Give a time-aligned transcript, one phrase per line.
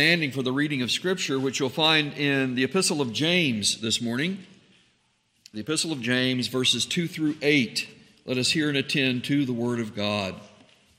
[0.00, 4.00] standing for the reading of Scripture, which you'll find in the Epistle of James this
[4.00, 4.38] morning.
[5.52, 7.88] The Epistle of James, verses 2 through 8.
[8.24, 10.36] Let us hear and attend to the Word of God.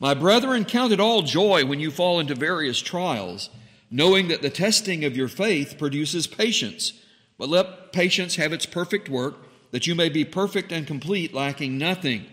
[0.02, 3.50] My brethren, count it all joy when you fall into various trials,
[3.90, 6.92] knowing that the testing of your faith produces patience.
[7.38, 9.38] But let patience have its perfect work,
[9.72, 12.26] that you may be perfect and complete, lacking nothing.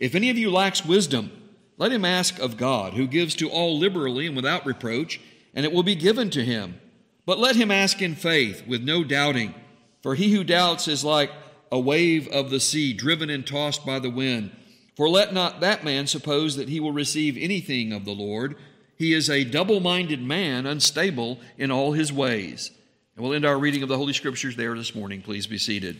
[0.00, 1.30] If any of you lacks wisdom,
[1.78, 5.20] let him ask of God, who gives to all liberally and without reproach
[5.54, 6.80] and it will be given to him.
[7.26, 9.54] But let him ask in faith, with no doubting.
[10.02, 11.30] For he who doubts is like
[11.70, 14.50] a wave of the sea, driven and tossed by the wind.
[14.96, 18.56] For let not that man suppose that he will receive anything of the Lord.
[18.96, 22.70] He is a double minded man, unstable in all his ways.
[23.14, 25.22] And we'll end our reading of the Holy Scriptures there this morning.
[25.22, 25.98] Please be seated.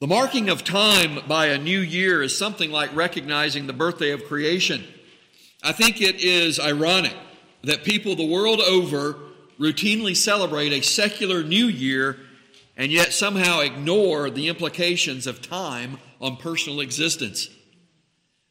[0.00, 4.24] The marking of time by a new year is something like recognizing the birthday of
[4.24, 4.84] creation.
[5.62, 7.14] I think it is ironic
[7.64, 9.18] that people the world over
[9.58, 12.18] routinely celebrate a secular new year
[12.76, 17.48] and yet somehow ignore the implications of time on personal existence.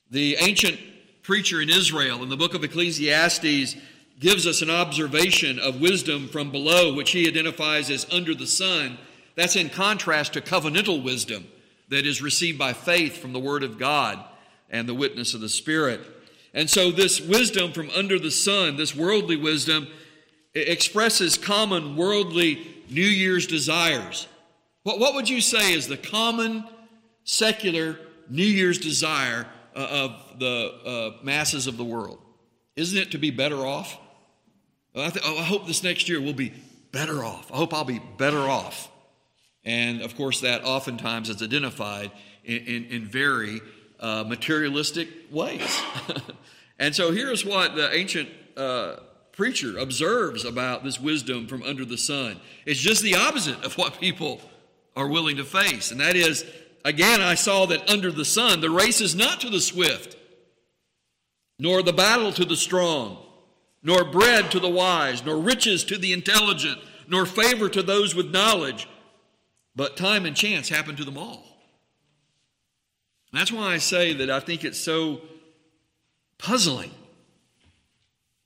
[0.10, 0.80] The ancient
[1.22, 3.76] preacher in Israel in the book of Ecclesiastes
[4.20, 8.98] gives us an observation of wisdom from below, which he identifies as under the sun.
[9.36, 11.46] That's in contrast to covenantal wisdom
[11.90, 14.24] that is received by faith from the Word of God
[14.70, 16.02] and the witness of the Spirit.
[16.56, 19.88] And so, this wisdom from under the sun, this worldly wisdom,
[20.54, 24.28] expresses common worldly New Year's desires.
[24.84, 26.64] What, what would you say is the common
[27.26, 29.46] secular New Year's desire
[29.76, 32.20] uh, of the uh, masses of the world?
[32.78, 33.98] Isn't it to be better off?
[34.96, 36.54] I, th- oh, I hope this next year we'll be
[36.94, 37.52] better off.
[37.52, 38.90] I hope I'll be better off.
[39.66, 42.12] And of course, that oftentimes is identified
[42.46, 43.60] in, in, in very
[44.00, 45.82] uh, materialistic ways.
[46.80, 48.98] and so here's what the ancient uh,
[49.32, 52.40] preacher observes about this wisdom from under the sun.
[52.66, 54.42] It's just the opposite of what people
[54.96, 55.92] are willing to face.
[55.92, 56.46] And that is,
[56.84, 60.16] again, I saw that under the sun, the race is not to the swift,
[61.60, 63.18] nor the battle to the strong,
[63.84, 68.32] nor bread to the wise, nor riches to the intelligent, nor favor to those with
[68.32, 68.88] knowledge,
[69.76, 71.44] but time and chance happen to them all.
[73.34, 75.22] That's why I say that I think it's so
[76.38, 76.92] puzzling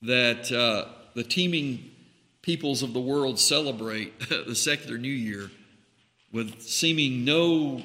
[0.01, 1.91] that uh, the teeming
[2.41, 5.51] peoples of the world celebrate the secular New Year
[6.31, 7.83] with seeming no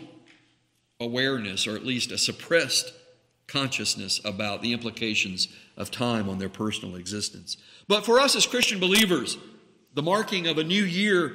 [1.00, 2.92] awareness, or at least a suppressed
[3.46, 7.56] consciousness about the implications of time on their personal existence.
[7.88, 9.36] But for us as Christian believers,
[9.94, 11.34] the marking of a new year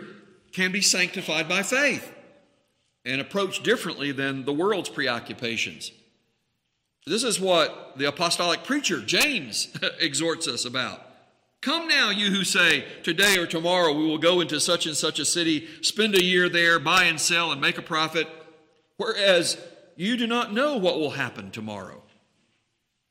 [0.51, 2.11] can be sanctified by faith
[3.05, 5.91] and approach differently than the world's preoccupations.
[7.05, 11.05] This is what the apostolic preacher, James, exhorts us about.
[11.61, 15.19] Come now, you who say, Today or tomorrow we will go into such and such
[15.19, 18.27] a city, spend a year there, buy and sell, and make a profit,
[18.97, 19.57] whereas
[19.95, 22.01] you do not know what will happen tomorrow.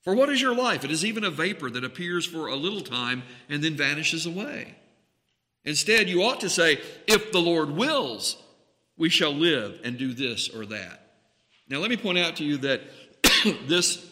[0.03, 0.85] For what is your life?
[0.85, 4.77] It is even a vapor that appears for a little time and then vanishes away.
[5.65, 8.43] Instead, you ought to say, If the Lord wills,
[8.99, 11.15] we shall live and do this or that.
[11.69, 12.83] Now, let me point out to you that
[13.67, 14.05] this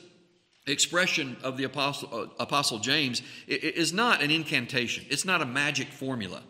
[0.66, 5.88] expression of the Apostle, uh, Apostle James is not an incantation, it's not a magic
[5.88, 6.42] formula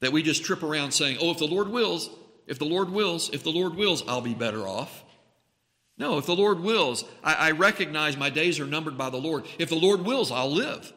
[0.00, 2.10] that we just trip around saying, oh, if the Lord wills,
[2.46, 5.04] if the Lord wills, if the Lord wills, I'll be better off.
[5.96, 9.44] No, if the Lord wills, I, I recognize my days are numbered by the Lord.
[9.58, 10.92] If the Lord wills, I'll live.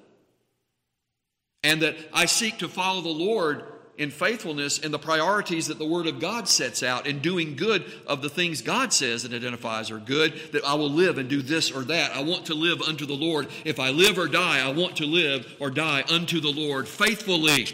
[1.63, 3.63] And that I seek to follow the Lord
[4.01, 7.85] in faithfulness in the priorities that the Word of God sets out in doing good
[8.07, 11.43] of the things God says and identifies are good, that I will live and do
[11.43, 12.15] this or that.
[12.15, 13.47] I want to live unto the Lord.
[13.63, 17.67] If I live or die, I want to live or die unto the Lord faithfully.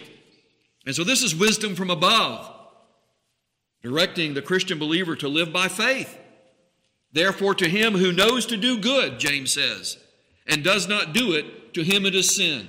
[0.86, 2.54] And so this is wisdom from above,
[3.82, 6.20] directing the Christian believer to live by faith.
[7.14, 9.98] Therefore, to him who knows to do good, James says,
[10.46, 12.68] and does not do it, to him it is sin.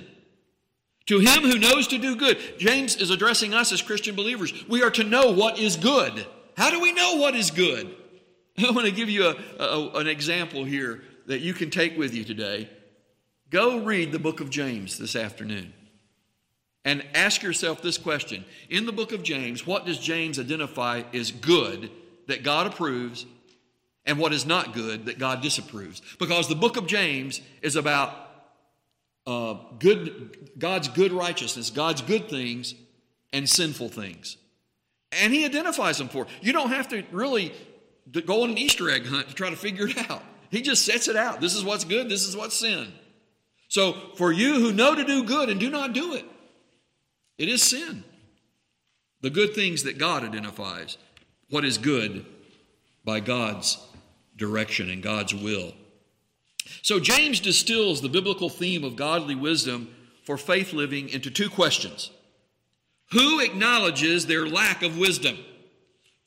[1.09, 2.37] To him who knows to do good.
[2.59, 4.53] James is addressing us as Christian believers.
[4.67, 6.23] We are to know what is good.
[6.55, 7.95] How do we know what is good?
[8.59, 12.13] I want to give you a, a, an example here that you can take with
[12.13, 12.69] you today.
[13.49, 15.73] Go read the book of James this afternoon
[16.85, 18.45] and ask yourself this question.
[18.69, 21.89] In the book of James, what does James identify as good
[22.27, 23.25] that God approves
[24.05, 26.03] and what is not good that God disapproves?
[26.19, 28.28] Because the book of James is about
[29.27, 32.73] uh, good, God's good righteousness, God's good things,
[33.31, 34.37] and sinful things.
[35.11, 36.27] And He identifies them for.
[36.41, 37.53] You don't have to really
[38.25, 40.23] go on an Easter egg hunt to try to figure it out.
[40.49, 41.41] He just sets it out.
[41.41, 42.91] This is what's good, this is what's sin.
[43.67, 46.25] So, for you who know to do good and do not do it,
[47.37, 48.03] it is sin.
[49.21, 50.97] The good things that God identifies,
[51.49, 52.25] what is good
[53.03, 53.77] by God's
[54.35, 55.73] direction and God's will.
[56.81, 59.93] So, James distills the biblical theme of godly wisdom
[60.23, 62.11] for faith living into two questions
[63.11, 65.37] Who acknowledges their lack of wisdom?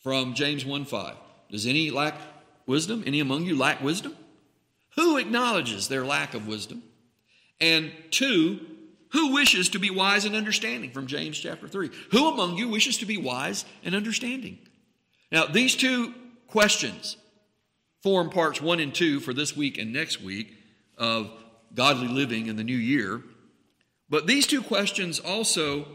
[0.03, 1.15] From James 1 5.
[1.51, 2.15] Does any lack
[2.67, 3.05] wisdom?
[3.07, 4.17] Any among you lack wisdom?
[4.97, 6.83] Who acknowledges their lack of wisdom?
[7.61, 8.61] And two,
[9.13, 10.91] who wishes to be wise and understanding?
[10.91, 11.91] From James chapter 3.
[12.11, 14.59] Who among you wishes to be wise and understanding?
[15.31, 16.13] Now, these two
[16.49, 17.17] questions
[18.03, 20.57] form parts one and two for this week and next week
[20.99, 21.31] of
[21.75, 23.23] godly living in the new year.
[24.11, 25.87] But these two questions also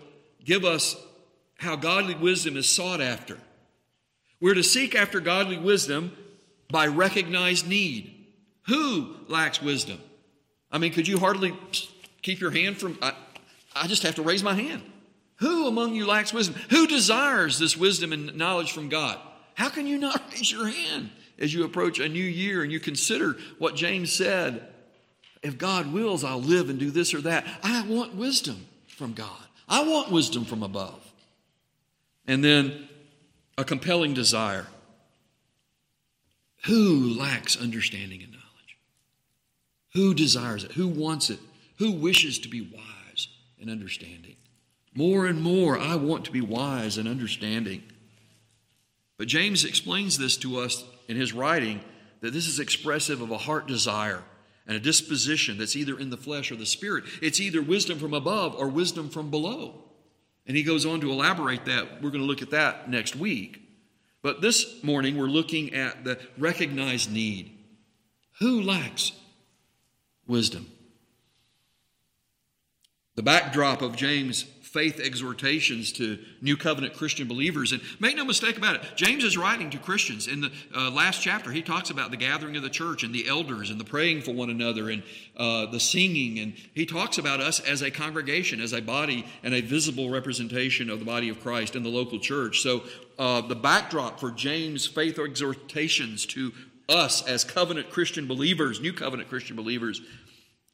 [0.44, 0.96] give us
[1.60, 3.38] how godly wisdom is sought after.
[4.40, 6.16] We're to seek after godly wisdom
[6.70, 8.14] by recognized need.
[8.68, 10.00] Who lacks wisdom?
[10.72, 11.56] I mean, could you hardly
[12.22, 12.98] keep your hand from?
[13.02, 13.14] I,
[13.76, 14.84] I just have to raise my hand.
[15.38, 16.60] Who among you lacks wisdom?
[16.70, 19.20] Who desires this wisdom and knowledge from God?
[19.54, 22.80] How can you not raise your hand as you approach a new year and you
[22.80, 24.68] consider what James said?
[25.44, 27.46] If God wills, I'll live and do this or that.
[27.64, 29.30] I want wisdom from God.
[29.70, 31.00] I want wisdom from above.
[32.26, 32.88] And then
[33.58, 34.68] a compelling desire.
[36.66, 38.78] Who lacks understanding and knowledge?
[39.94, 40.74] Who desires it?
[40.74, 41.40] Who wants it?
[41.78, 43.28] Who wishes to be wise
[43.62, 44.36] and understanding?
[44.94, 47.84] More and more, I want to be wise and understanding.
[49.18, 51.82] But James explains this to us in his writing
[52.22, 54.24] that this is expressive of a heart desire
[54.66, 57.06] and a disposition that's either in the flesh or the spirit.
[57.22, 59.84] It's either wisdom from above or wisdom from below.
[60.46, 62.02] And he goes on to elaborate that.
[62.02, 63.62] We're going to look at that next week.
[64.22, 67.52] But this morning, we're looking at the recognized need.
[68.40, 69.14] Who lacks
[70.26, 70.70] wisdom.
[73.16, 77.72] The backdrop of James' faith exhortations to new covenant Christian believers.
[77.72, 80.28] And make no mistake about it, James is writing to Christians.
[80.28, 83.28] In the uh, last chapter, he talks about the gathering of the church and the
[83.28, 85.04] elders and the praying for one another and
[85.38, 86.40] uh, the singing.
[86.40, 90.90] And he talks about us as a congregation, as a body, and a visible representation
[90.90, 92.60] of the body of Christ in the local church.
[92.60, 92.84] So
[93.18, 96.52] uh, the backdrop for James' faith exhortations to
[96.90, 100.02] us as covenant Christian believers, new covenant Christian believers,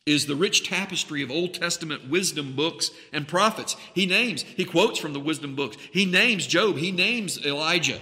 [0.06, 3.76] is the rich tapestry of Old Testament wisdom books and prophets.
[3.94, 5.78] He names, he quotes from the wisdom books.
[5.92, 8.02] He names Job, he names Elijah.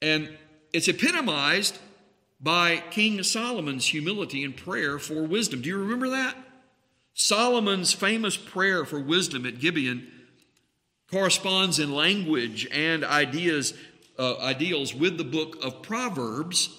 [0.00, 0.36] And
[0.72, 1.78] it's epitomized
[2.40, 5.62] by King Solomon's humility and prayer for wisdom.
[5.62, 6.36] Do you remember that?
[7.14, 10.10] Solomon's famous prayer for wisdom at Gibeon
[11.10, 13.74] corresponds in language and ideas
[14.18, 16.76] uh, ideals with the book of Proverbs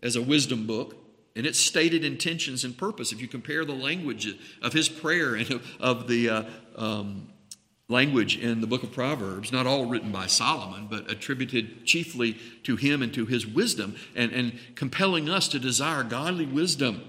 [0.00, 0.94] as a wisdom book
[1.36, 3.12] and its stated intentions and purpose.
[3.12, 4.28] If you compare the language
[4.62, 6.42] of his prayer and of, the uh,
[6.76, 7.28] um,
[7.88, 12.76] language in the book of Proverbs, not all written by Solomon, but attributed chiefly to
[12.76, 17.02] him and to his wisdom, and, and compelling us to desire godly wisdom.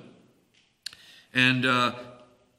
[1.34, 1.96] And uh,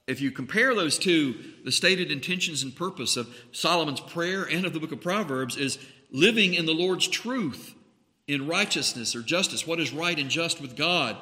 [0.07, 4.73] if you compare those two, the stated intentions and purpose of Solomon's prayer and of
[4.73, 5.79] the book of Proverbs is
[6.11, 7.75] living in the Lord's truth,
[8.27, 11.17] in righteousness or justice, what is right and just with God,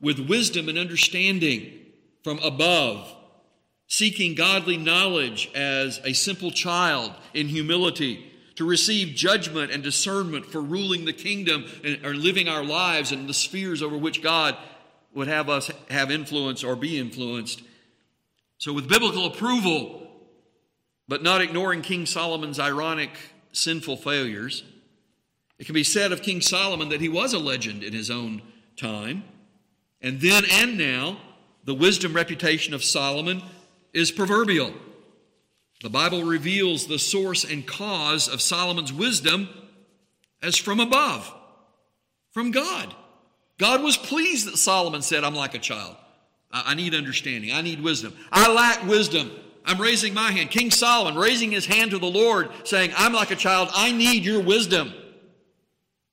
[0.00, 1.72] with wisdom and understanding
[2.22, 3.14] from above,
[3.86, 8.24] seeking godly knowledge as a simple child in humility,
[8.56, 13.26] to receive judgment and discernment for ruling the kingdom and, or living our lives in
[13.26, 14.56] the spheres over which God
[15.14, 17.62] would have us have influence or be influenced.
[18.58, 20.08] So, with biblical approval,
[21.06, 23.10] but not ignoring King Solomon's ironic
[23.52, 24.62] sinful failures.
[25.58, 28.42] It can be said of King Solomon that he was a legend in his own
[28.76, 29.24] time.
[30.00, 31.18] And then and now,
[31.64, 33.42] the wisdom reputation of Solomon
[33.92, 34.72] is proverbial.
[35.82, 39.48] The Bible reveals the source and cause of Solomon's wisdom
[40.42, 41.32] as from above,
[42.32, 42.94] from God.
[43.58, 45.96] God was pleased that Solomon said, I'm like a child.
[46.50, 47.52] I need understanding.
[47.52, 48.14] I need wisdom.
[48.32, 49.30] I lack wisdom.
[49.64, 50.50] I'm raising my hand.
[50.50, 53.68] King Solomon raising his hand to the Lord, saying, I'm like a child.
[53.74, 54.92] I need your wisdom.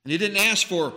[0.03, 0.93] And he didn't ask for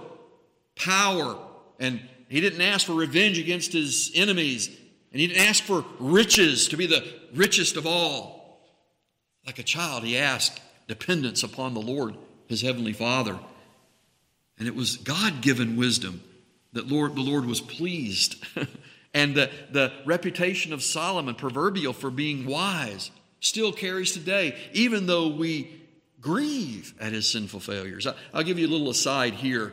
[0.75, 1.39] power,
[1.79, 4.69] and he didn't ask for revenge against his enemies,
[5.13, 7.05] and he didn't ask for riches to be the
[7.35, 8.61] richest of all.
[9.47, 12.17] Like a child, he asked dependence upon the Lord,
[12.47, 13.39] his heavenly Father.
[14.59, 16.23] And it was God given wisdom
[16.73, 18.45] that Lord, the Lord was pleased
[19.15, 25.29] And the, the reputation of Solomon, proverbial for being wise, still carries today, even though
[25.29, 25.83] we
[26.21, 28.07] grieve at his sinful failures.
[28.07, 29.73] I, will give you a little aside here.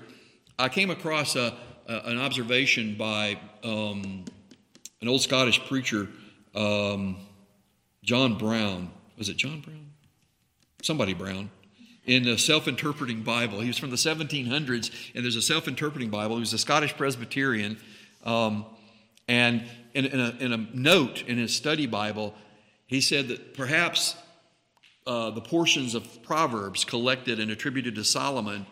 [0.57, 4.25] I came across a, a, an observation by um,
[5.01, 6.07] an old Scottish preacher,
[6.55, 7.17] um,
[8.03, 8.91] John Brown.
[9.17, 9.91] Was it John Brown?
[10.81, 11.49] Somebody Brown.
[12.05, 13.59] In a self interpreting Bible.
[13.59, 16.35] He was from the 1700s, and there's a self interpreting Bible.
[16.35, 17.77] He was a Scottish Presbyterian.
[18.23, 18.65] Um,
[19.27, 19.63] and
[19.93, 22.35] in, in, a, in, a, note in his study Bible,
[22.85, 24.15] he said that perhaps
[25.07, 28.65] uh, the portions of Proverbs collected and attributed to Solomon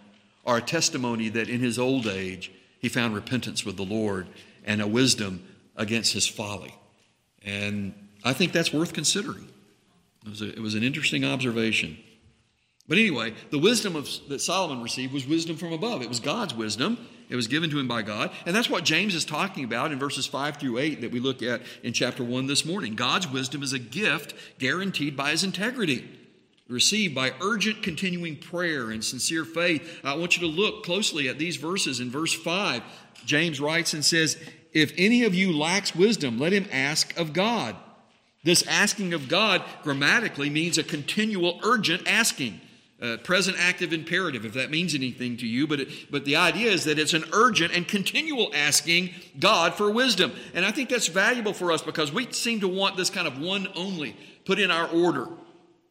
[0.46, 2.52] are a testimony that in his old age
[2.84, 4.28] he found repentance with the Lord
[4.66, 5.48] and a wisdom
[5.78, 6.76] against his folly.
[7.42, 7.94] And
[8.26, 9.48] I think that's worth considering.
[10.26, 11.98] It was, a, it was an interesting observation.
[12.86, 16.02] But anyway, the wisdom of, that Solomon received was wisdom from above.
[16.02, 16.98] It was God's wisdom.
[17.30, 18.32] It was given to him by God.
[18.46, 21.42] And that's what James is talking about in verses 5 through 8 that we look
[21.42, 22.96] at in chapter 1 this morning.
[22.96, 26.10] God's wisdom is a gift guaranteed by his integrity,
[26.70, 30.00] received by urgent, continuing prayer and sincere faith.
[30.04, 32.00] I want you to look closely at these verses.
[32.00, 32.82] In verse 5,
[33.26, 34.38] James writes and says,
[34.72, 37.76] If any of you lacks wisdom, let him ask of God.
[38.44, 42.60] This asking of God grammatically means a continual, urgent asking
[43.04, 45.68] uh, present active imperative, if that means anything to you.
[45.68, 49.92] But, it, but the idea is that it's an urgent and continual asking God for
[49.92, 50.32] wisdom.
[50.54, 53.40] And I think that's valuable for us because we seem to want this kind of
[53.40, 54.16] one only
[54.46, 55.28] put in our order.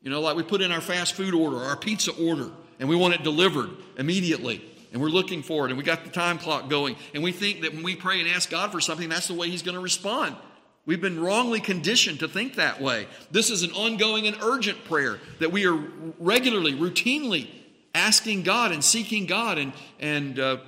[0.02, 2.96] You know, like we put in our fast food order, our pizza order, and we
[2.96, 4.64] want it delivered immediately.
[4.92, 6.96] And we're looking for it, and we got the time clock going.
[7.14, 9.48] And we think that when we pray and ask God for something, that's the way
[9.48, 10.36] He's going to respond.
[10.84, 13.06] We've been wrongly conditioned to think that way.
[13.30, 15.80] This is an ongoing and urgent prayer that we are
[16.18, 17.48] regularly, routinely
[17.94, 20.58] asking God and seeking God and, and uh,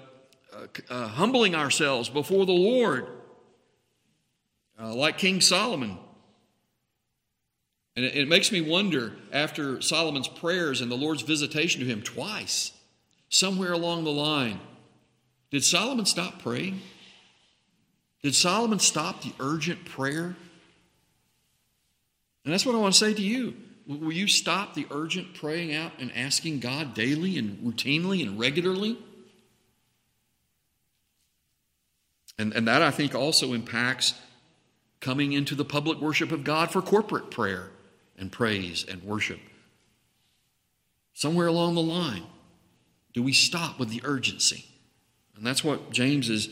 [0.52, 3.08] uh, uh, humbling ourselves before the Lord,
[4.80, 5.98] uh, like King Solomon.
[7.96, 12.72] And it, makes me wonder after Solomon's prayers and the Lord's visitation to him twice,
[13.28, 14.58] somewhere along the line,
[15.50, 16.80] did Solomon stop praying?
[18.22, 20.34] Did Solomon stop the urgent prayer?
[22.44, 23.54] And that's what I want to say to you.
[23.86, 28.98] Will you stop the urgent praying out and asking God daily and routinely and regularly?
[32.38, 34.14] And, and that, I think, also impacts
[34.98, 37.70] coming into the public worship of God for corporate prayer
[38.18, 39.40] and praise and worship.
[41.12, 42.24] Somewhere along the line,
[43.12, 44.66] do we stop with the urgency?
[45.36, 46.48] And that's what James is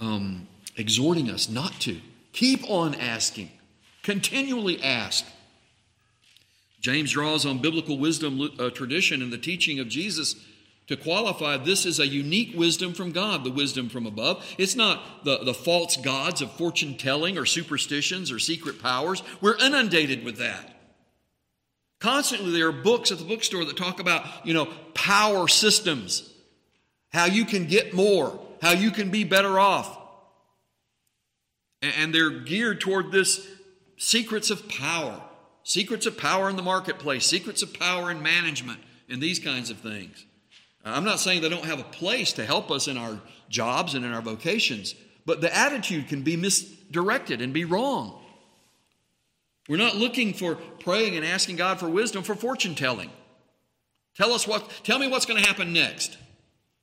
[0.00, 2.00] um, exhorting us not to.
[2.32, 3.50] Keep on asking,
[4.02, 5.24] continually ask.
[6.80, 10.36] James draws on biblical wisdom uh, tradition and the teaching of Jesus
[10.86, 14.44] to qualify this is a unique wisdom from God, the wisdom from above.
[14.56, 19.22] It's not the, the false gods of fortune telling or superstitions or secret powers.
[19.40, 20.77] We're inundated with that.
[22.00, 26.32] Constantly, there are books at the bookstore that talk about, you know, power systems,
[27.10, 29.96] how you can get more, how you can be better off.
[31.82, 33.46] And they're geared toward this
[33.96, 35.20] secrets of power,
[35.64, 38.78] secrets of power in the marketplace, secrets of power in management,
[39.08, 40.24] and these kinds of things.
[40.84, 44.04] I'm not saying they don't have a place to help us in our jobs and
[44.04, 44.94] in our vocations,
[45.26, 48.17] but the attitude can be misdirected and be wrong.
[49.68, 53.10] We're not looking for praying and asking God for wisdom for fortune telling.
[54.16, 56.16] Tell us what, tell me what's going to happen next.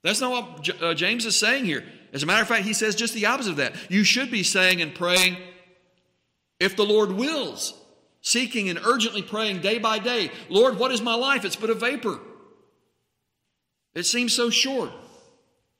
[0.04, 1.84] That's not what uh, James is saying here.
[2.13, 3.74] As a matter of fact, he says just the opposite of that.
[3.89, 5.36] You should be saying and praying,
[6.60, 7.74] if the Lord wills,
[8.22, 11.44] seeking and urgently praying day by day, Lord, what is my life?
[11.44, 12.20] It's but a vapor.
[13.96, 14.92] It seems so short.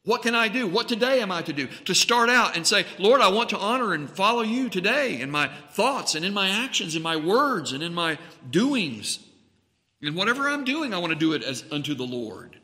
[0.06, 0.68] What can I do?
[0.68, 1.68] What today am I to do?
[1.86, 5.32] To start out and say, Lord, I want to honor and follow you today in
[5.32, 9.20] my thoughts and in my actions, in my words and in my doings.
[10.04, 12.60] And whatever I'm doing, I want to do it as unto the Lord.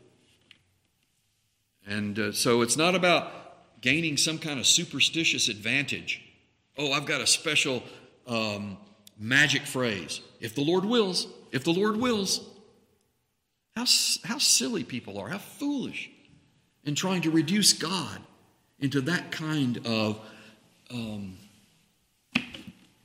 [1.87, 6.21] And uh, so it's not about gaining some kind of superstitious advantage.
[6.77, 7.81] Oh, I've got a special
[8.27, 8.77] um,
[9.17, 10.21] magic phrase.
[10.39, 12.47] If the Lord wills, if the Lord wills.
[13.75, 13.85] How,
[14.25, 16.11] how silly people are, how foolish
[16.85, 18.19] in trying to reduce God
[18.79, 20.19] into that kind of
[20.89, 21.37] um,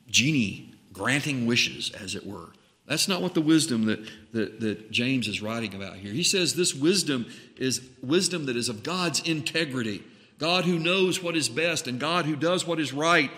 [0.08, 2.48] genie granting wishes, as it were.
[2.86, 4.00] That's not what the wisdom that,
[4.32, 6.12] that, that James is writing about here.
[6.12, 10.02] He says this wisdom is wisdom that is of God's integrity.
[10.38, 13.30] God who knows what is best and God who does what is right.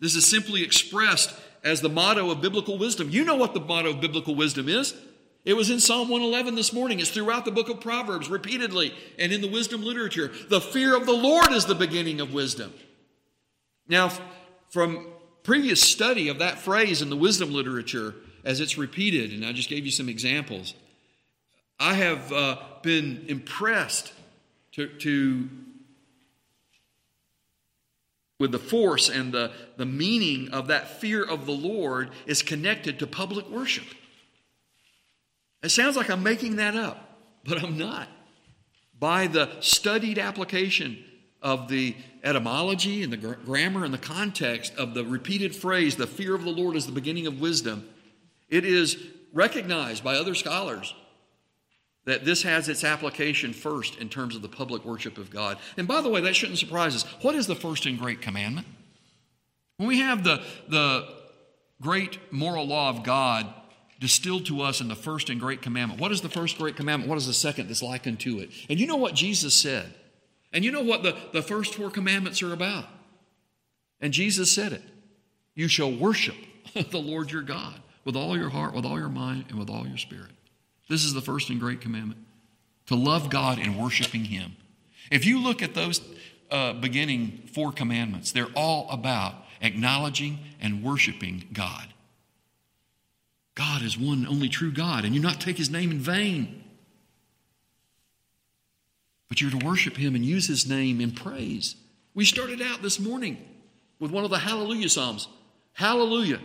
[0.00, 3.08] This is simply expressed as the motto of biblical wisdom.
[3.10, 4.94] You know what the motto of biblical wisdom is.
[5.44, 7.00] It was in Psalm 111 this morning.
[7.00, 10.30] It's throughout the book of Proverbs repeatedly and in the wisdom literature.
[10.48, 12.72] The fear of the Lord is the beginning of wisdom.
[13.88, 14.12] Now,
[14.70, 15.06] from
[15.42, 19.68] previous study of that phrase in the wisdom literature as it's repeated, and I just
[19.68, 20.74] gave you some examples,
[21.80, 24.12] I have uh, been impressed
[24.72, 25.48] to, to
[28.38, 33.00] with the force and the, the meaning of that fear of the Lord is connected
[33.00, 33.86] to public worship.
[35.62, 38.08] It sounds like I'm making that up, but I'm not.
[38.98, 41.04] By the studied application
[41.40, 46.06] of the etymology and the gr- grammar and the context of the repeated phrase, the
[46.06, 47.88] fear of the Lord is the beginning of wisdom,
[48.48, 48.96] it is
[49.32, 50.94] recognized by other scholars
[52.04, 55.58] that this has its application first in terms of the public worship of God.
[55.76, 57.04] And by the way, that shouldn't surprise us.
[57.22, 58.66] What is the first and great commandment?
[59.76, 61.08] When we have the, the
[61.80, 63.52] great moral law of God
[64.02, 67.08] distilled to us in the first and great commandment, what is the first great commandment?
[67.08, 68.50] What is the second that's likened to it?
[68.68, 69.94] And you know what Jesus said?
[70.52, 72.84] And you know what the, the first four commandments are about?
[74.00, 74.82] And Jesus said it
[75.54, 76.34] You shall worship
[76.74, 79.86] the Lord your God with all your heart, with all your mind, and with all
[79.86, 80.32] your spirit.
[80.88, 82.20] This is the first and great commandment
[82.86, 84.56] to love God and worshiping Him.
[85.12, 86.00] If you look at those
[86.50, 91.86] uh, beginning four commandments, they're all about acknowledging and worshiping God.
[93.54, 96.64] God is one only true God, and you not take His name in vain.
[99.28, 101.76] But you're to worship Him and use His name in praise.
[102.14, 103.42] We started out this morning
[103.98, 105.28] with one of the Hallelujah Psalms.
[105.74, 106.38] Hallelujah.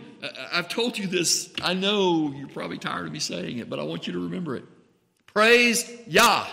[0.52, 1.52] I've told you this.
[1.60, 4.56] I know you're probably tired of me saying it, but I want you to remember
[4.56, 4.64] it.
[5.26, 6.46] Praise Yah,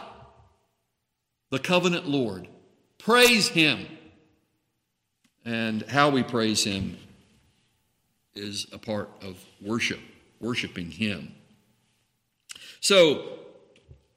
[1.51, 2.47] the covenant Lord.
[2.97, 3.87] Praise Him.
[5.45, 6.97] And how we praise Him
[8.33, 9.99] is a part of worship,
[10.39, 11.33] worshiping Him.
[12.79, 13.39] So,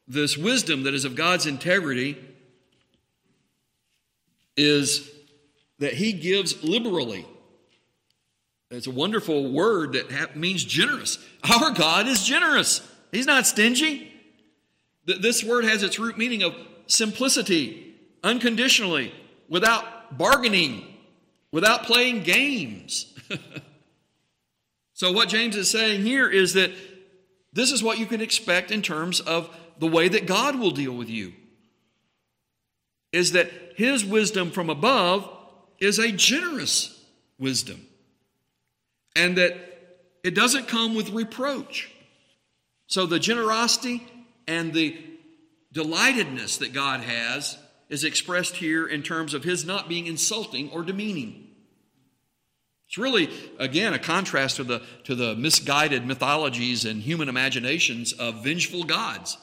[0.07, 2.17] this wisdom that is of God's integrity
[4.57, 5.11] is
[5.79, 7.27] that He gives liberally.
[8.71, 11.19] It's a wonderful word that means generous.
[11.43, 14.13] Our God is generous, He's not stingy.
[15.07, 16.55] This word has its root meaning of
[16.87, 19.15] simplicity, unconditionally,
[19.49, 20.85] without bargaining,
[21.51, 23.15] without playing games.
[24.99, 26.73] so, what James is saying here is that
[27.53, 30.93] this is what you can expect in terms of the way that God will deal
[30.93, 31.35] with you.
[33.13, 35.31] Is that his wisdom from above
[35.79, 37.01] is a generous
[37.39, 37.87] wisdom
[39.15, 39.55] and that
[40.25, 41.93] it doesn't come with reproach.
[42.89, 44.05] So the generosity
[44.49, 44.99] and the
[45.73, 47.57] delightedness that God has
[47.89, 51.48] is expressed here in terms of His not being insulting or demeaning.
[52.89, 58.43] It's really, again, a contrast to the, to the misguided mythologies and human imaginations of
[58.43, 59.37] vengeful gods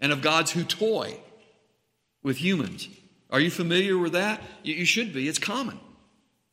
[0.00, 1.20] and of gods who toy
[2.22, 2.88] with humans.
[3.30, 4.42] Are you familiar with that?
[4.62, 5.28] You should be.
[5.28, 5.78] It's common.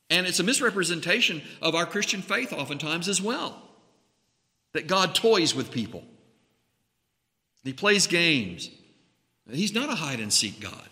[0.09, 3.61] And it's a misrepresentation of our Christian faith, oftentimes, as well.
[4.73, 6.03] That God toys with people,
[7.63, 8.69] He plays games.
[9.49, 10.89] He's not a hide and seek God.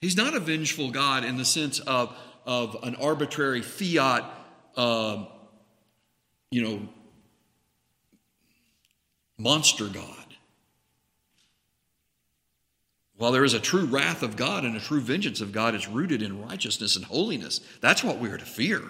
[0.00, 4.24] He's not a vengeful God in the sense of, of an arbitrary fiat,
[4.76, 5.24] uh,
[6.50, 6.88] you know,
[9.38, 10.24] monster God.
[13.16, 15.88] While there is a true wrath of God and a true vengeance of God, is
[15.88, 17.60] rooted in righteousness and holiness.
[17.80, 18.82] That's what we are to fear.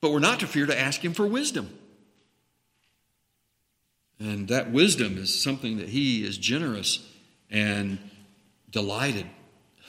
[0.00, 1.70] But we're not to fear to ask Him for wisdom.
[4.18, 7.06] And that wisdom is something that He is generous
[7.50, 7.98] and
[8.70, 9.26] delighted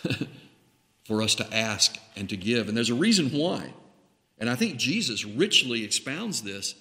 [1.05, 2.67] for us to ask and to give.
[2.67, 3.73] And there's a reason why.
[4.41, 6.73] And I think Jesus richly expounds this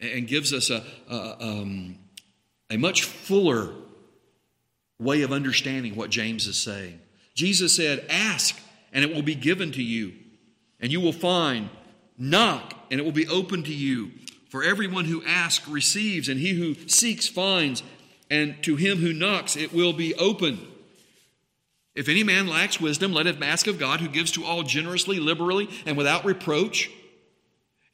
[0.00, 1.98] and gives us a, a, um,
[2.70, 3.74] a much fuller
[5.00, 7.00] way of understanding what James is saying.
[7.34, 8.56] Jesus said, Ask,
[8.92, 10.12] and it will be given to you,
[10.78, 11.68] and you will find.
[12.16, 14.12] Knock, and it will be open to you.
[14.48, 17.82] For everyone who asks receives, and he who seeks finds,
[18.30, 20.60] and to him who knocks it will be open.
[21.96, 25.18] If any man lacks wisdom, let him ask of God, who gives to all generously,
[25.18, 26.88] liberally, and without reproach.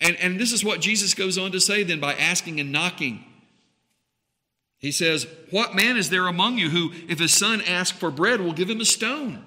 [0.00, 3.24] And, and this is what Jesus goes on to say then by asking and knocking.
[4.78, 8.40] He says, What man is there among you who, if his son asks for bread,
[8.40, 9.44] will give him a stone?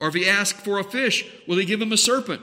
[0.00, 2.42] Or if he asks for a fish, will he give him a serpent?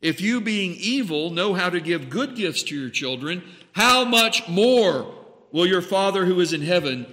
[0.00, 4.46] If you, being evil, know how to give good gifts to your children, how much
[4.48, 5.12] more
[5.50, 7.06] will your Father who is in heaven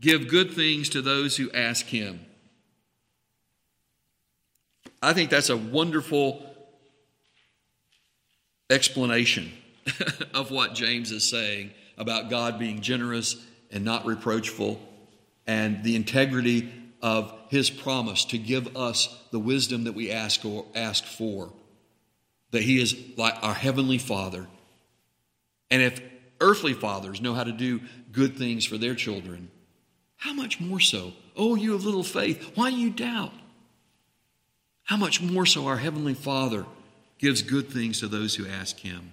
[0.00, 2.20] give good things to those who ask him?
[5.02, 6.53] I think that's a wonderful
[8.74, 9.52] explanation
[10.34, 13.36] of what James is saying about God being generous
[13.70, 14.80] and not reproachful,
[15.46, 20.64] and the integrity of his promise to give us the wisdom that we ask or
[20.74, 21.52] ask for.
[22.50, 24.46] That he is like our heavenly Father.
[25.70, 26.00] And if
[26.40, 27.80] earthly fathers know how to do
[28.12, 29.50] good things for their children,
[30.16, 31.12] how much more so?
[31.36, 33.32] Oh, you of little faith, why do you doubt?
[34.84, 36.64] how much more so our Heavenly Father
[37.18, 39.12] gives good things to those who ask Him.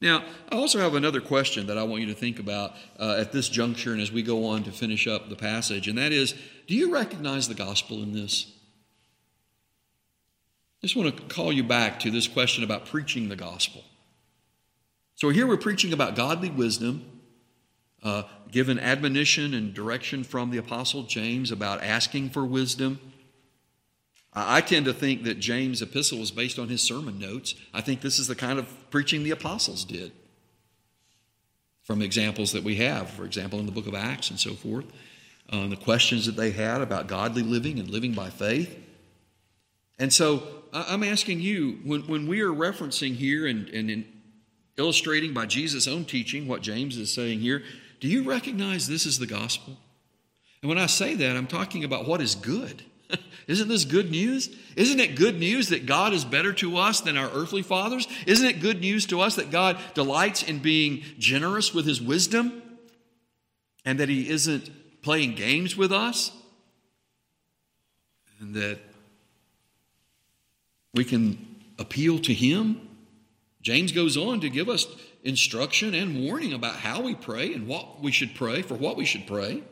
[0.00, 3.32] Now, I also have another question that I want you to think about uh, at
[3.32, 6.34] this juncture and as we go on to finish up the passage, and that is
[6.66, 8.46] do you recognize the gospel in this?
[10.82, 13.84] I just want to call you back to this question about preaching the gospel.
[15.16, 17.04] So here we're preaching about godly wisdom,
[18.02, 22.98] uh, given admonition and direction from the Apostle James about asking for wisdom.
[24.32, 27.54] I tend to think that James' epistle was based on his sermon notes.
[27.74, 30.12] I think this is the kind of preaching the apostles did.
[31.82, 34.84] From examples that we have, for example, in the book of Acts and so forth,
[35.50, 38.78] uh, the questions that they had about godly living and living by faith.
[39.98, 44.06] And so I'm asking you, when, when we are referencing here and, and in
[44.76, 47.64] illustrating by Jesus' own teaching what James is saying here,
[47.98, 49.76] do you recognize this is the gospel?
[50.62, 52.84] And when I say that, I'm talking about what is good.
[53.46, 54.54] Isn't this good news?
[54.76, 58.06] Isn't it good news that God is better to us than our earthly fathers?
[58.26, 62.62] Isn't it good news to us that God delights in being generous with his wisdom
[63.84, 66.32] and that he isn't playing games with us?
[68.40, 68.78] And that
[70.94, 72.88] we can appeal to him?
[73.62, 74.86] James goes on to give us
[75.22, 79.04] instruction and warning about how we pray and what we should pray, for what we
[79.04, 79.62] should pray.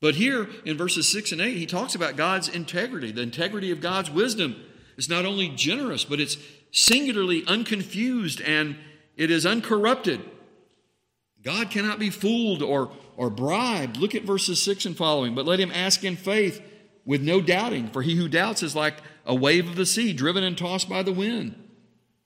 [0.00, 3.80] But here in verses 6 and 8, he talks about God's integrity, the integrity of
[3.80, 4.56] God's wisdom.
[4.96, 6.36] It's not only generous, but it's
[6.70, 8.76] singularly unconfused and
[9.16, 10.20] it is uncorrupted.
[11.42, 13.96] God cannot be fooled or, or bribed.
[13.96, 15.34] Look at verses 6 and following.
[15.34, 16.60] But let him ask in faith
[17.06, 20.42] with no doubting, for he who doubts is like a wave of the sea, driven
[20.42, 21.54] and tossed by the wind.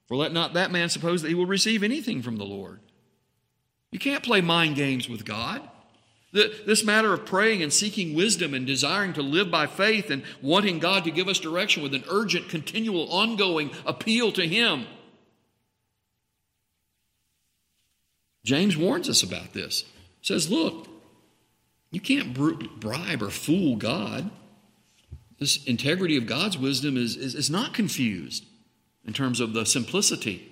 [0.09, 2.81] For let not that man suppose that he will receive anything from the Lord.
[3.93, 5.70] You can't play mind games with God.
[6.33, 10.79] This matter of praying and seeking wisdom and desiring to live by faith and wanting
[10.79, 14.87] God to give us direction with an urgent, continual, ongoing appeal to Him.
[18.45, 19.83] James warns us about this.
[20.21, 20.87] He says, Look,
[21.91, 22.33] you can't
[22.79, 24.31] bribe or fool God.
[25.41, 28.45] This integrity of God's wisdom is, is, is not confused
[29.05, 30.47] in terms of the simplicity.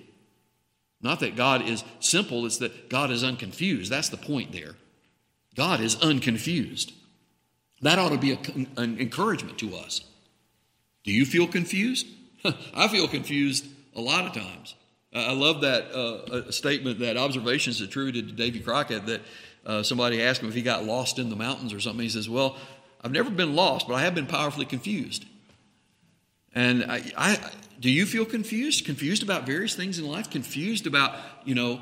[1.01, 3.89] Not that God is simple, it's that God is unconfused.
[3.89, 4.75] That's the point there.
[5.59, 6.93] God is unconfused.
[7.81, 8.39] That ought to be a,
[8.77, 10.05] an encouragement to us.
[11.03, 12.07] Do you feel confused?
[12.73, 14.75] I feel confused a lot of times.
[15.13, 19.21] I love that uh, statement, that observation is attributed to Davy Crockett that
[19.65, 22.03] uh, somebody asked him if he got lost in the mountains or something.
[22.03, 22.55] He says, Well,
[23.03, 25.25] I've never been lost, but I have been powerfully confused.
[26.55, 27.37] And I, I,
[27.81, 28.85] do you feel confused?
[28.85, 30.29] Confused about various things in life?
[30.29, 31.81] Confused about, you know,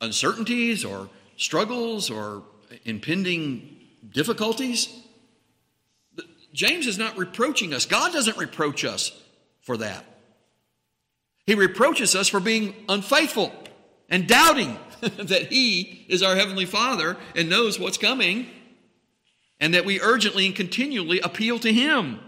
[0.00, 2.42] uncertainties or struggles or
[2.84, 3.78] impending
[4.12, 4.88] difficulties.
[6.52, 7.86] James is not reproaching us.
[7.86, 9.12] God doesn't reproach us
[9.60, 10.04] for that.
[11.46, 13.52] He reproaches us for being unfaithful
[14.08, 18.48] and doubting that He is our Heavenly Father and knows what's coming,
[19.58, 22.20] and that we urgently and continually appeal to Him.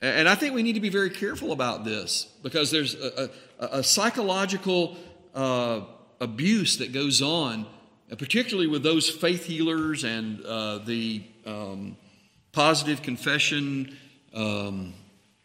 [0.00, 3.66] And I think we need to be very careful about this because there's a, a,
[3.78, 4.96] a psychological
[5.34, 5.80] uh,
[6.20, 7.66] abuse that goes on,
[8.10, 11.96] uh, particularly with those faith healers and uh, the um,
[12.52, 13.96] positive confession
[14.34, 14.94] um,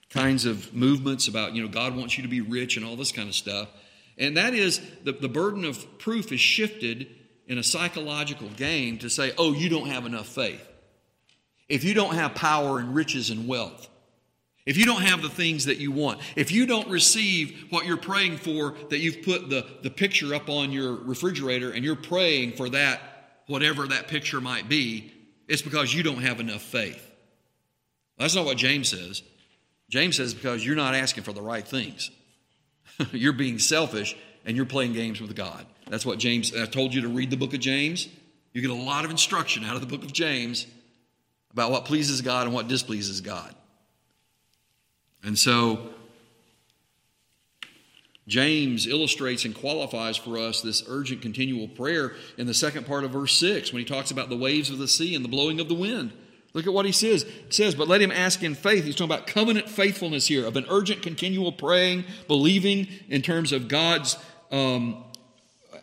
[0.10, 3.12] kinds of movements about, you know, God wants you to be rich and all this
[3.12, 3.70] kind of stuff.
[4.18, 7.08] And that is the, the burden of proof is shifted
[7.48, 10.66] in a psychological game to say, oh, you don't have enough faith.
[11.68, 13.90] If you don't have power and riches and wealth,
[14.66, 17.98] if you don't have the things that you want, if you don't receive what you're
[17.98, 22.54] praying for, that you've put the, the picture up on your refrigerator and you're praying
[22.54, 23.02] for that,
[23.48, 25.12] whatever that picture might be,
[25.50, 27.12] it's because you don't have enough faith.
[28.18, 29.22] That's not what James says.
[29.90, 32.10] James says because you're not asking for the right things.
[33.12, 35.66] you're being selfish and you're playing games with God.
[35.90, 38.08] That's what James, I told you to read the book of James.
[38.54, 40.68] You get a lot of instruction out of the book of James
[41.52, 43.54] about what pleases God and what displeases God.
[45.24, 45.90] And so
[48.28, 53.12] James illustrates and qualifies for us this urgent continual prayer in the second part of
[53.12, 55.68] verse 6 when he talks about the waves of the sea and the blowing of
[55.68, 56.14] the wind.
[56.54, 57.24] Look at what he says.
[57.24, 58.86] It says, but let him ask in faith.
[58.86, 63.68] He's talking about covenant faithfulness here, of an urgent, continual praying, believing in terms of
[63.68, 64.18] God's
[64.52, 65.04] um,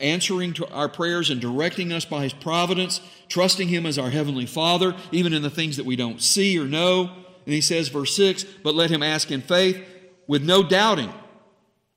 [0.01, 4.47] answering to our prayers and directing us by his providence, trusting him as our heavenly
[4.47, 7.11] Father, even in the things that we don't see or know.
[7.45, 9.83] And he says, verse 6, but let him ask in faith
[10.27, 11.13] with no doubting.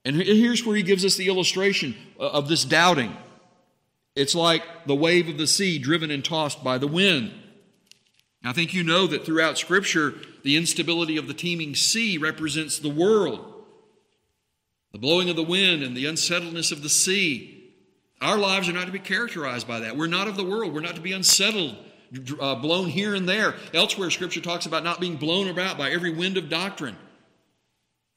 [0.06, 3.16] And here's where he gives us the illustration of this doubting.
[4.16, 7.32] It's like the wave of the sea driven and tossed by the wind.
[8.44, 12.90] I think you know that throughout Scripture, the instability of the teeming sea represents the
[12.90, 13.50] world.
[14.92, 17.74] The blowing of the wind and the unsettledness of the sea.
[18.22, 19.98] Our lives are not to be characterized by that.
[19.98, 20.74] We're not of the world.
[20.74, 21.78] We're not to be unsettled,
[22.39, 23.56] uh, blown here and there.
[23.73, 26.97] Elsewhere, Scripture talks about not being blown about by every wind of doctrine.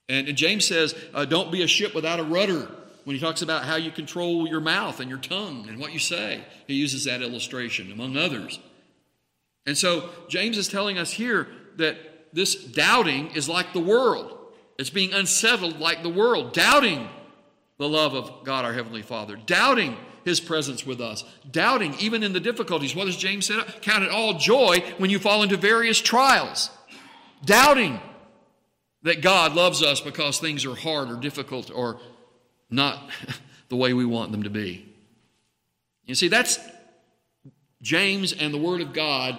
[0.08, 2.70] And, and James says, uh, don't be a ship without a rudder
[3.04, 5.98] when he talks about how you control your mouth and your tongue and what you
[5.98, 6.44] say.
[6.66, 8.58] He uses that illustration, among others.
[9.64, 11.96] And so James is telling us here that
[12.32, 14.36] this doubting is like the world.
[14.78, 17.08] It's being unsettled like the world, doubting
[17.78, 19.96] the love of God our Heavenly Father, doubting
[20.26, 22.96] His presence with us, doubting even in the difficulties.
[22.96, 23.54] What does James say?
[23.80, 26.68] Count it all joy when you fall into various trials,
[27.44, 28.00] doubting
[29.04, 32.00] that God loves us because things are hard or difficult or
[32.68, 33.08] not
[33.68, 34.84] the way we want them to be.
[36.06, 36.58] You see, that's
[37.80, 39.38] James and the Word of God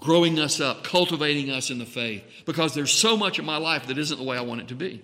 [0.00, 3.86] growing us up, cultivating us in the faith, because there's so much of my life
[3.86, 5.00] that isn't the way I want it to be.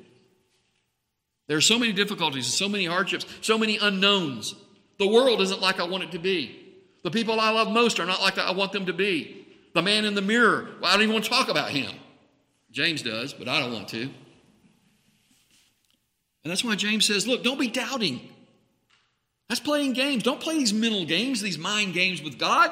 [1.46, 4.56] There are so many difficulties, so many hardships, so many unknowns.
[4.98, 6.60] The world isn't like I want it to be.
[7.02, 9.46] The people I love most are not like I want them to be.
[9.74, 11.90] The man in the mirror, well, I don't even want to talk about him.
[12.70, 14.02] James does, but I don't want to.
[16.42, 18.20] And that's why James says, look, don't be doubting.
[19.48, 20.22] That's playing games.
[20.22, 22.70] Don't play these mental games, these mind games with God.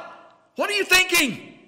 [0.57, 1.59] What are you thinking?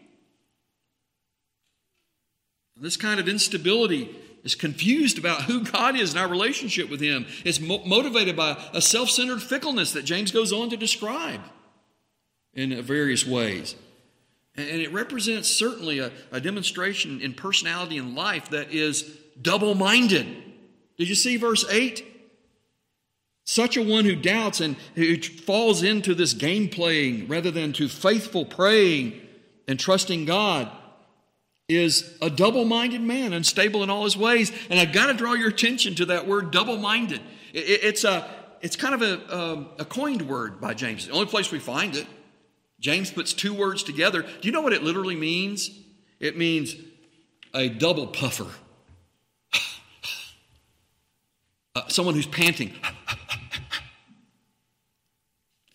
[2.76, 7.26] This kind of instability is confused about who God is and our relationship with Him.
[7.44, 11.40] It's mo- motivated by a self centered fickleness that James goes on to describe
[12.52, 13.74] in various ways.
[14.56, 19.02] And it represents certainly a, a demonstration in personality and life that is
[19.40, 20.26] double minded.
[20.96, 22.04] Did you see verse 8?
[23.44, 27.88] Such a one who doubts and who falls into this game playing rather than to
[27.88, 29.20] faithful praying
[29.66, 30.70] and trusting God
[31.68, 34.52] is a double minded man, unstable in all his ways.
[34.68, 37.20] And I've got to draw your attention to that word double minded.
[37.52, 38.28] It's, a,
[38.60, 41.96] it's kind of a, um, a coined word by James, the only place we find
[41.96, 42.06] it.
[42.80, 44.22] James puts two words together.
[44.22, 45.70] Do you know what it literally means?
[46.20, 46.76] It means
[47.54, 48.46] a double puffer.
[51.74, 52.72] uh, someone who's panting.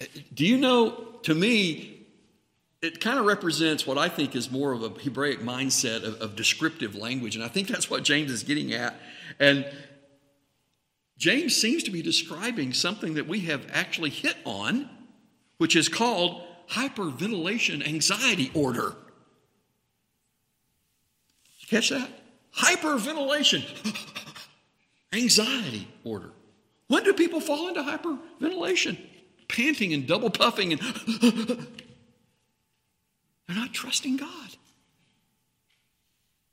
[0.02, 0.92] Uh, uh, uh, Do you know,
[1.24, 1.99] to me,
[2.82, 6.36] it kind of represents what I think is more of a Hebraic mindset of, of,
[6.36, 7.36] descriptive language.
[7.36, 8.96] And I think that's what James is getting at.
[9.38, 9.66] And
[11.18, 14.90] James seems to be describing something that we have actually hit on,
[15.58, 18.96] which is called hyperventilation anxiety order.
[21.70, 22.10] Catch that?
[22.56, 23.64] Hyperventilation
[25.14, 26.32] anxiety order.
[26.88, 28.98] When do people fall into hyperventilation?
[29.50, 30.82] Panting and double puffing and
[33.50, 34.50] they're not trusting God.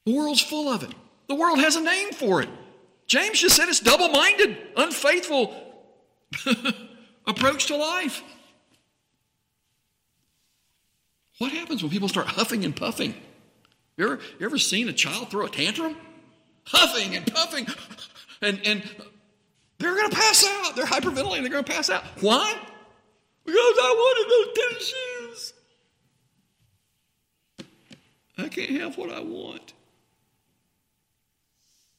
[0.07, 0.95] The world's full of it.
[1.29, 2.49] The world has a name for it.
[3.07, 5.55] James just said it's double minded, unfaithful
[7.27, 8.23] approach to life.
[11.37, 13.15] What happens when people start huffing and puffing?
[13.99, 15.97] You ever, you ever seen a child throw a tantrum?
[16.65, 17.67] Huffing and puffing,
[18.41, 18.83] and, and
[19.79, 20.75] they're going to pass out.
[20.75, 21.43] They're hyperventilating.
[21.43, 22.05] They're going to pass out.
[22.23, 22.59] Why?
[23.45, 24.95] Because I wanted those tennis
[28.39, 29.73] I can't have what I want.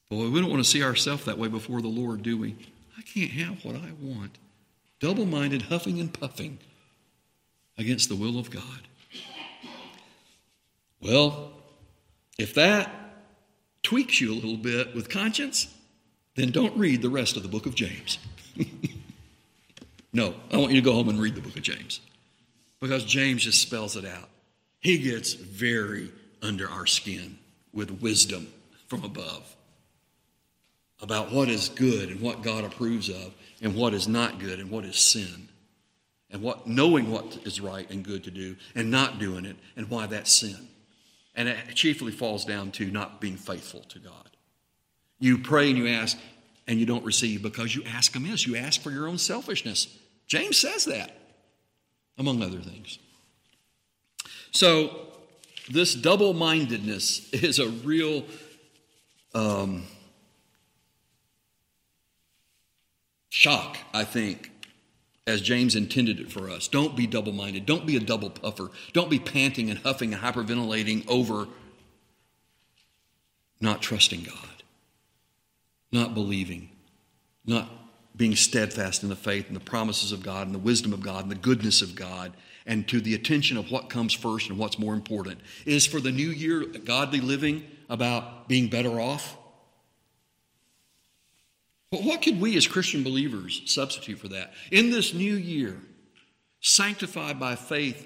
[0.09, 2.55] Boy, we don't want to see ourselves that way before the Lord, do we?
[2.97, 4.37] I can't have what I want.
[4.99, 6.59] Double minded, huffing and puffing
[7.77, 8.87] against the will of God.
[11.01, 11.51] Well,
[12.39, 12.89] if that
[13.83, 15.73] tweaks you a little bit with conscience,
[16.35, 18.17] then don't read the rest of the book of James.
[20.13, 21.99] no, I want you to go home and read the book of James
[22.79, 24.29] because James just spells it out.
[24.79, 27.37] He gets very under our skin
[27.73, 28.47] with wisdom
[28.87, 29.55] from above
[31.01, 34.71] about what is good and what God approves of and what is not good and
[34.71, 35.47] what is sin
[36.31, 39.89] and what knowing what is right and good to do and not doing it and
[39.89, 40.67] why that's sin.
[41.35, 44.29] And it chiefly falls down to not being faithful to God.
[45.19, 46.17] You pray and you ask
[46.67, 48.47] and you don't receive because you ask amiss.
[48.47, 49.97] You ask for your own selfishness.
[50.25, 51.11] James says that,
[52.17, 52.99] among other things.
[54.51, 55.06] So
[55.69, 58.23] this double mindedness is a real
[59.33, 59.83] um,
[63.29, 64.51] shock, I think,
[65.25, 66.67] as James intended it for us.
[66.67, 67.65] Don't be double minded.
[67.65, 68.71] Don't be a double puffer.
[68.93, 71.47] Don't be panting and huffing and hyperventilating over
[73.59, 74.63] not trusting God,
[75.91, 76.69] not believing,
[77.45, 77.69] not
[78.15, 81.23] being steadfast in the faith and the promises of God and the wisdom of God
[81.23, 82.33] and the goodness of God
[82.67, 85.39] and to the attention of what comes first and what's more important.
[85.65, 89.37] Is for the new year godly living about being better off?
[91.89, 94.53] But what could we as Christian believers substitute for that?
[94.71, 95.77] In this new year,
[96.59, 98.05] sanctified by faith,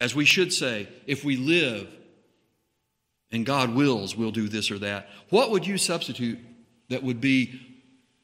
[0.00, 1.88] as we should say, if we live
[3.30, 5.08] and God wills, we'll do this or that.
[5.28, 6.38] What would you substitute
[6.88, 7.60] that would be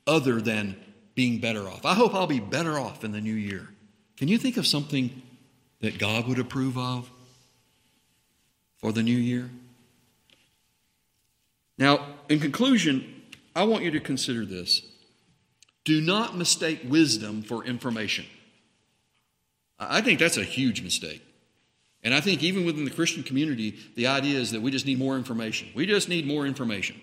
[0.07, 0.77] other than
[1.15, 1.85] being better off?
[1.85, 3.69] I hope I'll be better off in the new year.
[4.21, 5.23] Can you think of something
[5.81, 7.11] that God would approve of
[8.77, 9.49] for the new year?
[11.79, 13.23] Now, in conclusion,
[13.57, 14.83] I want you to consider this.
[15.87, 18.27] Do not mistake wisdom for information.
[19.79, 21.25] I think that's a huge mistake.
[22.05, 24.99] And I think even within the Christian community, the idea is that we just need
[24.99, 25.71] more information.
[25.75, 27.01] We just need more information.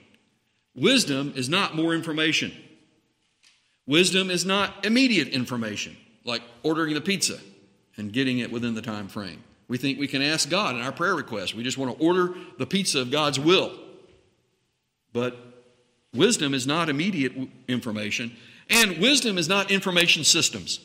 [0.75, 2.51] Wisdom is not more information.
[3.88, 7.39] Wisdom is not immediate information, like ordering the pizza
[7.95, 9.41] and getting it within the time frame.
[9.67, 11.55] We think we can ask God in our prayer request.
[11.55, 13.71] We just want to order the pizza of God's will.
[15.13, 15.35] But
[16.13, 17.33] wisdom is not immediate
[17.67, 18.35] information,
[18.69, 20.79] and wisdom is not information systems.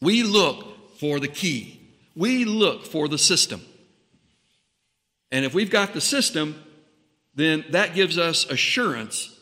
[0.00, 1.80] We look for the key,
[2.16, 3.60] we look for the system.
[5.30, 6.64] And if we've got the system,
[7.34, 9.38] then that gives us assurance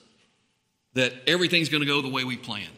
[0.94, 2.72] that everything's going to go the way we planned.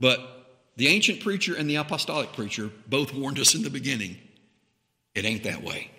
[0.00, 0.35] But
[0.76, 4.18] the ancient preacher and the apostolic preacher both warned us in the beginning
[5.14, 5.90] it ain't that way.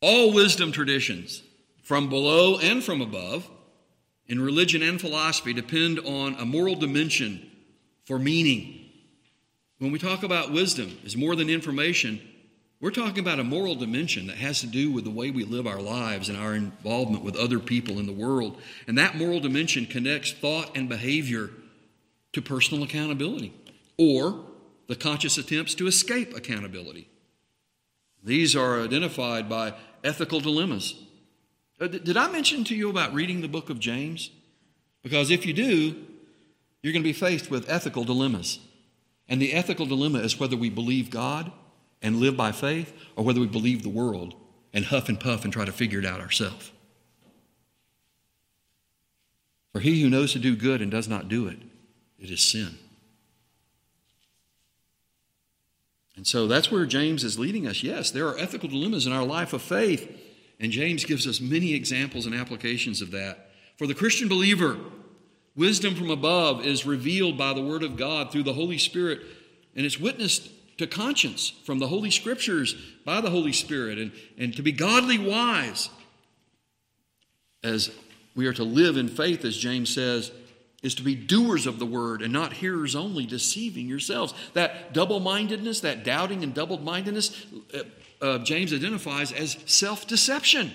[0.00, 1.42] All wisdom traditions,
[1.84, 3.48] from below and from above,
[4.26, 7.48] in religion and philosophy, depend on a moral dimension
[8.04, 8.90] for meaning.
[9.78, 12.20] When we talk about wisdom as more than information,
[12.80, 15.68] we're talking about a moral dimension that has to do with the way we live
[15.68, 18.60] our lives and our involvement with other people in the world.
[18.88, 21.50] And that moral dimension connects thought and behavior
[22.38, 23.52] to personal accountability
[23.96, 24.44] or
[24.86, 27.08] the conscious attempts to escape accountability.
[28.22, 29.74] These are identified by
[30.04, 30.94] ethical dilemmas.
[31.80, 34.30] Uh, did I mention to you about reading the book of James?
[35.02, 35.96] Because if you do,
[36.82, 38.60] you're going to be faced with ethical dilemmas.
[39.28, 41.52] And the ethical dilemma is whether we believe God
[42.00, 44.34] and live by faith, or whether we believe the world
[44.72, 46.70] and huff and puff and try to figure it out ourselves.
[49.72, 51.58] For he who knows to do good and does not do it,
[52.18, 52.78] it is sin.
[56.16, 57.84] And so that's where James is leading us.
[57.84, 60.10] Yes, there are ethical dilemmas in our life of faith,
[60.58, 63.50] and James gives us many examples and applications of that.
[63.76, 64.78] For the Christian believer,
[65.54, 69.20] wisdom from above is revealed by the Word of God through the Holy Spirit,
[69.76, 74.56] and it's witnessed to conscience from the Holy Scriptures by the Holy Spirit and, and
[74.56, 75.88] to be godly wise.
[77.62, 77.92] As
[78.34, 80.32] we are to live in faith, as James says,
[80.82, 84.32] is to be doers of the word and not hearers only, deceiving yourselves.
[84.54, 87.82] That double mindedness, that doubting and double mindedness, uh,
[88.24, 90.72] uh, James identifies as self deception.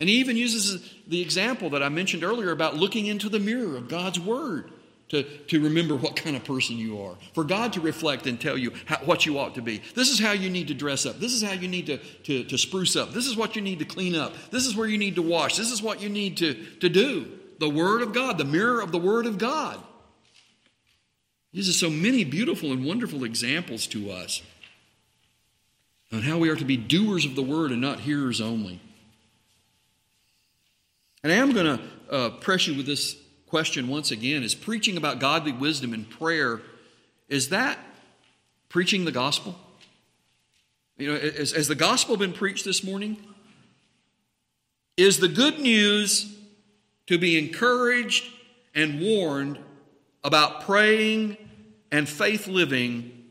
[0.00, 3.76] And he even uses the example that I mentioned earlier about looking into the mirror
[3.76, 4.72] of God's word
[5.10, 8.56] to, to remember what kind of person you are, for God to reflect and tell
[8.56, 9.82] you how, what you ought to be.
[9.94, 11.20] This is how you need to dress up.
[11.20, 13.12] This is how you need to, to, to spruce up.
[13.12, 14.32] This is what you need to clean up.
[14.50, 15.56] This is where you need to wash.
[15.56, 17.30] This is what you need to, to do.
[17.62, 19.80] The Word of God, the mirror of the Word of God.
[21.52, 24.42] These are so many beautiful and wonderful examples to us
[26.10, 28.80] on how we are to be doers of the Word and not hearers only.
[31.22, 34.96] And I am going to uh, press you with this question once again is preaching
[34.96, 36.62] about godly wisdom and prayer,
[37.28, 37.78] is that
[38.70, 39.54] preaching the gospel?
[40.98, 43.18] You know, has, has the gospel been preached this morning?
[44.96, 46.40] Is the good news
[47.12, 48.24] to be encouraged
[48.74, 49.58] and warned
[50.24, 51.36] about praying
[51.90, 53.24] and faith living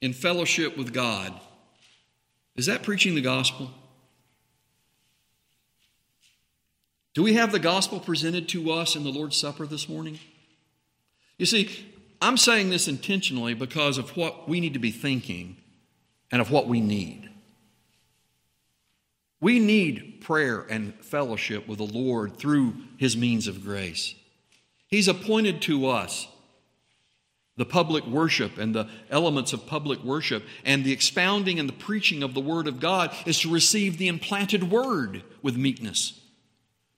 [0.00, 1.32] in fellowship with God?
[2.56, 3.70] Is that preaching the gospel?
[7.14, 10.18] Do we have the gospel presented to us in the Lord's Supper this morning?
[11.38, 11.86] You see,
[12.20, 15.56] I'm saying this intentionally because of what we need to be thinking
[16.30, 17.29] and of what we need.
[19.40, 24.14] We need prayer and fellowship with the Lord through His means of grace.
[24.86, 26.26] He's appointed to us
[27.56, 32.22] the public worship and the elements of public worship, and the expounding and the preaching
[32.22, 36.20] of the Word of God is to receive the implanted Word with meekness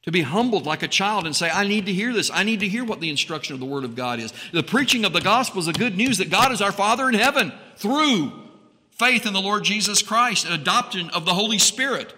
[0.03, 2.31] to be humbled like a child and say, I need to hear this.
[2.33, 4.33] I need to hear what the instruction of the Word of God is.
[4.53, 7.15] The preaching of the gospel is the good news that God is our Father in
[7.15, 8.33] heaven through
[8.91, 12.15] faith in the Lord Jesus Christ and adoption of the Holy Spirit.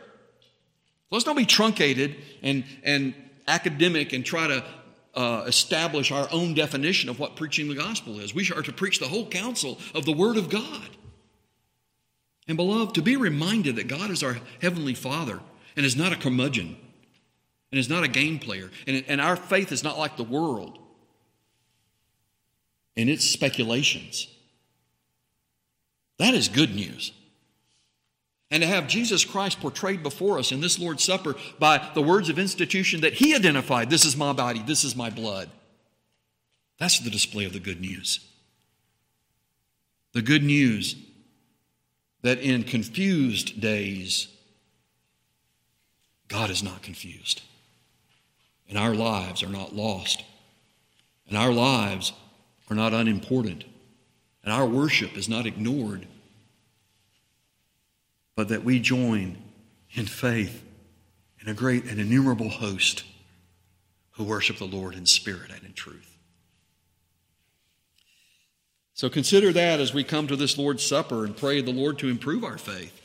[1.11, 3.15] Let's not be truncated and, and
[3.47, 4.65] academic and try to
[5.15, 8.35] uh, establish our own definition of what preaching the gospel is.
[8.35, 10.89] We are to preach the whole counsel of the Word of God.
[12.49, 15.41] And, beloved, to be reminded that God is our Heavenly Father
[15.77, 16.77] and is not a curmudgeon
[17.71, 20.79] and is not a game player, and, and our faith is not like the world
[22.97, 24.29] and its speculations.
[26.19, 27.13] That is good news.
[28.55, 32.29] And to have Jesus Christ portrayed before us in this Lord's Supper by the words
[32.29, 35.51] of institution that He identified this is my body, this is my blood.
[36.79, 38.21] That's the display of the good news.
[40.13, 40.95] The good news
[42.23, 44.29] that in confused days,
[46.29, 47.43] God is not confused.
[48.69, 50.23] And our lives are not lost.
[51.27, 52.13] And our lives
[52.71, 53.65] are not unimportant.
[54.45, 56.07] And our worship is not ignored
[58.37, 59.39] but that we join
[59.93, 60.65] in faith
[61.41, 63.05] in a great and innumerable host
[64.13, 66.17] who worship the Lord in spirit and in truth.
[68.95, 72.09] So consider that as we come to this Lord's Supper and pray the Lord to
[72.09, 73.04] improve our faith.